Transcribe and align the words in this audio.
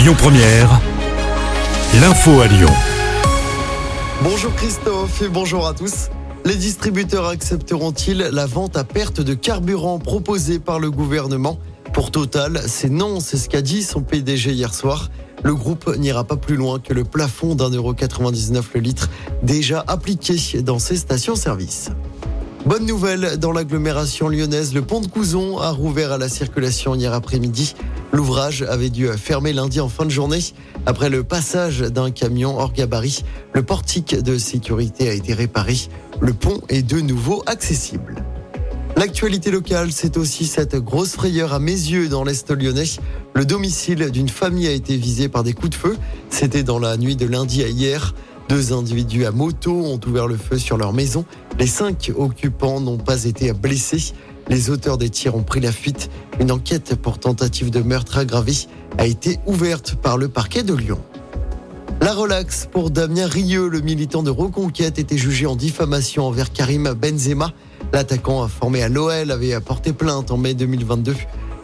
Lyon 0.00 0.14
Première, 0.16 0.80
l'info 2.00 2.40
à 2.40 2.46
Lyon. 2.46 2.70
Bonjour 4.22 4.50
Christophe 4.54 5.20
et 5.20 5.28
bonjour 5.28 5.66
à 5.66 5.74
tous. 5.74 6.08
Les 6.46 6.54
distributeurs 6.54 7.26
accepteront-ils 7.26 8.16
la 8.16 8.46
vente 8.46 8.78
à 8.78 8.84
perte 8.84 9.20
de 9.20 9.34
carburant 9.34 9.98
proposée 9.98 10.58
par 10.58 10.80
le 10.80 10.90
gouvernement? 10.90 11.58
Pour 11.92 12.10
Total, 12.10 12.62
c'est 12.66 12.88
non, 12.88 13.20
c'est 13.20 13.36
ce 13.36 13.50
qu'a 13.50 13.60
dit 13.60 13.82
son 13.82 14.00
PDG 14.00 14.52
hier 14.52 14.72
soir. 14.72 15.10
Le 15.42 15.54
groupe 15.54 15.94
n'ira 15.98 16.24
pas 16.24 16.38
plus 16.38 16.56
loin 16.56 16.78
que 16.78 16.94
le 16.94 17.04
plafond 17.04 17.54
d'un 17.54 17.68
euro 17.68 17.92
99 17.92 18.70
le 18.76 18.80
litre 18.80 19.10
déjà 19.42 19.84
appliqué 19.86 20.62
dans 20.62 20.78
ses 20.78 20.96
stations-service. 20.96 21.90
Bonne 22.64 22.86
nouvelle, 22.86 23.38
dans 23.38 23.52
l'agglomération 23.52 24.28
lyonnaise, 24.28 24.72
le 24.74 24.80
pont 24.80 25.00
de 25.00 25.06
Couzon 25.08 25.58
a 25.58 25.70
rouvert 25.70 26.12
à 26.12 26.18
la 26.18 26.30
circulation 26.30 26.94
hier 26.94 27.12
après-midi. 27.12 27.74
L'ouvrage 28.12 28.62
avait 28.62 28.90
dû 28.90 29.06
fermer 29.08 29.52
lundi 29.52 29.80
en 29.80 29.88
fin 29.88 30.04
de 30.04 30.10
journée. 30.10 30.40
Après 30.86 31.08
le 31.08 31.22
passage 31.22 31.80
d'un 31.80 32.10
camion 32.10 32.58
hors 32.58 32.72
gabarit, 32.72 33.24
le 33.52 33.62
portique 33.62 34.20
de 34.20 34.36
sécurité 34.36 35.08
a 35.08 35.12
été 35.12 35.32
réparé. 35.32 35.76
Le 36.20 36.32
pont 36.32 36.60
est 36.68 36.82
de 36.82 37.00
nouveau 37.00 37.42
accessible. 37.46 38.24
L'actualité 38.96 39.50
locale, 39.50 39.92
c'est 39.92 40.16
aussi 40.16 40.44
cette 40.44 40.76
grosse 40.76 41.12
frayeur 41.12 41.54
à 41.54 41.58
mes 41.58 41.72
yeux 41.72 42.08
dans 42.08 42.24
l'Est 42.24 42.50
lyonnais. 42.50 42.84
Le 43.34 43.44
domicile 43.46 44.10
d'une 44.10 44.28
famille 44.28 44.66
a 44.66 44.72
été 44.72 44.96
visé 44.96 45.28
par 45.28 45.42
des 45.42 45.52
coups 45.52 45.70
de 45.70 45.74
feu. 45.76 45.96
C'était 46.28 46.64
dans 46.64 46.78
la 46.78 46.96
nuit 46.96 47.16
de 47.16 47.26
lundi 47.26 47.62
à 47.62 47.68
hier. 47.68 48.14
Deux 48.48 48.72
individus 48.72 49.26
à 49.26 49.30
moto 49.30 49.70
ont 49.70 50.00
ouvert 50.06 50.26
le 50.26 50.36
feu 50.36 50.58
sur 50.58 50.76
leur 50.76 50.92
maison. 50.92 51.24
Les 51.58 51.68
cinq 51.68 52.10
occupants 52.16 52.80
n'ont 52.80 52.98
pas 52.98 53.24
été 53.24 53.52
blessés. 53.52 54.12
Les 54.50 54.68
auteurs 54.68 54.98
des 54.98 55.10
tirs 55.10 55.36
ont 55.36 55.44
pris 55.44 55.60
la 55.60 55.70
fuite. 55.70 56.10
Une 56.40 56.50
enquête 56.50 56.96
pour 56.96 57.20
tentative 57.20 57.70
de 57.70 57.82
meurtre 57.82 58.18
aggravé 58.18 58.52
a 58.98 59.06
été 59.06 59.38
ouverte 59.46 59.94
par 59.94 60.18
le 60.18 60.28
parquet 60.28 60.64
de 60.64 60.74
Lyon. 60.74 60.98
La 62.00 62.12
relax 62.12 62.68
pour 62.70 62.90
Damien 62.90 63.28
Rieu, 63.28 63.68
le 63.68 63.80
militant 63.80 64.24
de 64.24 64.30
Reconquête, 64.30 64.98
était 64.98 65.16
jugé 65.16 65.46
en 65.46 65.54
diffamation 65.54 66.26
envers 66.26 66.52
Karim 66.52 66.92
Benzema. 66.94 67.52
L'attaquant 67.92 68.48
formé 68.48 68.82
à 68.82 68.88
l'OL 68.88 69.30
avait 69.30 69.58
porté 69.60 69.92
plainte 69.92 70.32
en 70.32 70.36
mai 70.36 70.54
2022. 70.54 71.14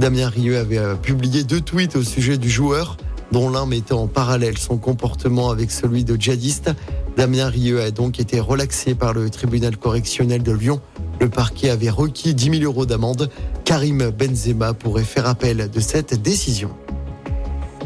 Damien 0.00 0.28
Rieu 0.28 0.58
avait 0.58 0.78
euh, 0.78 0.96
publié 0.96 1.44
deux 1.44 1.60
tweets 1.60 1.94
au 1.94 2.02
sujet 2.02 2.36
du 2.36 2.50
joueur 2.50 2.96
dont 3.30 3.48
l'un 3.48 3.64
mettait 3.64 3.94
en 3.94 4.08
parallèle 4.08 4.58
son 4.58 4.76
comportement 4.76 5.50
avec 5.50 5.70
celui 5.70 6.02
de 6.04 6.16
djihadiste. 6.16 6.70
Damien 7.16 7.46
Rieu 7.46 7.80
a 7.80 7.90
donc 7.90 8.18
été 8.18 8.40
relaxé 8.40 8.94
par 8.94 9.12
le 9.12 9.30
tribunal 9.30 9.76
correctionnel 9.76 10.42
de 10.42 10.52
Lyon. 10.52 10.80
Le 11.22 11.28
parquet 11.28 11.70
avait 11.70 11.88
requis 11.88 12.34
10 12.34 12.58
000 12.58 12.64
euros 12.64 12.84
d'amende. 12.84 13.30
Karim 13.64 14.10
Benzema 14.10 14.74
pourrait 14.74 15.04
faire 15.04 15.28
appel 15.28 15.70
de 15.70 15.78
cette 15.78 16.20
décision. 16.20 16.70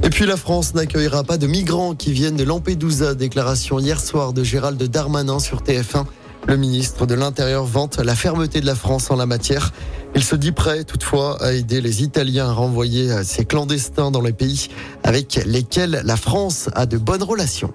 Et 0.02 0.08
puis 0.08 0.24
la 0.24 0.38
France 0.38 0.74
n'accueillera 0.74 1.22
pas 1.22 1.36
de 1.36 1.46
migrants 1.46 1.94
qui 1.94 2.12
viennent 2.12 2.36
de 2.36 2.44
Lampedusa. 2.44 3.14
Déclaration 3.14 3.78
hier 3.78 4.00
soir 4.00 4.32
de 4.32 4.42
Gérald 4.42 4.82
Darmanin 4.82 5.38
sur 5.38 5.60
TF1. 5.60 6.06
Le 6.46 6.56
ministre 6.56 7.04
de 7.04 7.14
l'Intérieur 7.14 7.66
vante 7.66 7.98
la 7.98 8.14
fermeté 8.14 8.62
de 8.62 8.66
la 8.66 8.74
France 8.74 9.10
en 9.10 9.16
la 9.16 9.26
matière. 9.26 9.74
Il 10.14 10.24
se 10.24 10.34
dit 10.34 10.52
prêt 10.52 10.84
toutefois 10.84 11.36
à 11.42 11.52
aider 11.52 11.82
les 11.82 12.02
Italiens 12.02 12.48
à 12.48 12.52
renvoyer 12.52 13.22
ces 13.22 13.44
clandestins 13.44 14.10
dans 14.10 14.22
les 14.22 14.32
pays 14.32 14.68
avec 15.04 15.42
lesquels 15.44 16.00
la 16.06 16.16
France 16.16 16.70
a 16.74 16.86
de 16.86 16.96
bonnes 16.96 17.22
relations. 17.22 17.74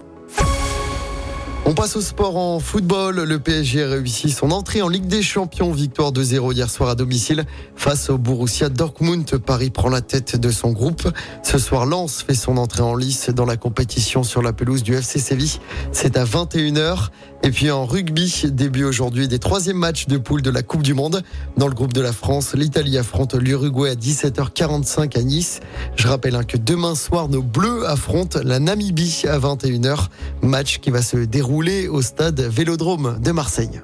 On 1.64 1.76
passe 1.76 1.95
au 1.95 2.02
sport 2.02 2.38
en 2.38 2.59
football. 2.59 3.22
Le 3.22 3.38
PSG 3.38 3.84
a 3.84 3.90
réussi 3.90 4.31
son 4.31 4.50
entrée 4.50 4.81
en 4.81 4.90
Ligue 4.90 5.06
des 5.06 5.22
Champions. 5.22 5.72
Victoire 5.72 6.12
2-0 6.12 6.53
hier 6.53 6.70
soir 6.70 6.90
à 6.90 6.95
domicile 6.95 7.45
face 7.76 8.09
au 8.09 8.18
Borussia 8.18 8.70
Dortmund. 8.70 9.38
Paris 9.38 9.70
prend 9.70 9.90
la 9.90 10.02
tête 10.02 10.36
de 10.36 10.50
son 10.50 10.72
groupe. 10.72 11.08
Ce 11.44 11.59
soir, 11.59 11.86
Lens 11.86 12.23
fait 12.23 12.34
son 12.34 12.58
entrée 12.58 12.81
en 12.81 12.95
lice 12.95 13.30
dans 13.30 13.45
la 13.45 13.58
compétition 13.58 14.23
sur 14.23 14.42
la 14.42 14.53
pelouse 14.53 14.81
du 14.81 14.95
FC 14.95 15.20
Séville. 15.20 15.59
C'est 15.92 16.18
à 16.18 16.26
21h. 16.26 17.09
Et 17.44 17.50
puis 17.50 17.72
en 17.72 17.86
rugby, 17.88 18.44
début 18.52 18.84
aujourd'hui 18.84 19.28
des 19.28 19.40
troisièmes 19.40 19.78
matchs 19.78 20.06
de 20.07 20.18
poule 20.18 20.44
de 20.44 20.52
la 20.52 20.62
Coupe 20.62 20.84
du 20.84 20.94
Monde. 20.94 21.24
Dans 21.57 21.68
le 21.68 21.74
groupe 21.74 21.94
de 21.94 22.02
la 22.02 22.12
France, 22.12 22.53
l'Italie 22.53 23.00
affronte 23.00 23.34
l'Uruguay 23.34 23.90
à 23.90 23.96
17h45 23.96 25.18
à 25.18 25.24
Nice. 25.24 25.59
Je 25.96 26.07
rappelle 26.07 26.36
hein, 26.36 26.44
que 26.44 26.57
demain 26.57 26.94
soir, 26.94 27.30
nos 27.30 27.41
Bleus 27.41 27.88
affrontent 27.88 28.40
la 28.44 28.59
Namibie 28.59 29.24
à 29.28 29.40
21h. 29.40 30.07
Match 30.44 30.80
qui 30.81 30.91
va 30.91 31.02
se 31.02 31.18
dérouler 31.18 31.50
au 31.51 32.01
stade 32.01 32.39
Vélodrome 32.39 33.19
de 33.22 33.31
Marseille. 33.31 33.81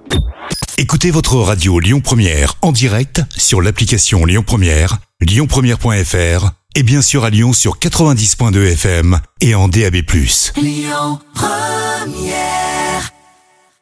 Écoutez 0.77 1.11
votre 1.11 1.35
radio 1.35 1.79
Lyon 1.79 1.99
Première 1.99 2.55
en 2.61 2.71
direct 2.71 3.21
sur 3.35 3.61
l'application 3.61 4.25
Lyon 4.25 4.43
Première, 4.45 4.99
lyonpremière.fr 5.19 6.51
et 6.75 6.83
bien 6.83 7.01
sûr 7.01 7.25
à 7.25 7.29
Lyon 7.29 7.51
sur 7.51 7.77
90.2 7.77 8.71
FM 8.71 9.19
et 9.41 9.53
en 9.53 9.67
DAB+. 9.67 9.95
Lyon 10.55 11.19
Première 11.33 12.76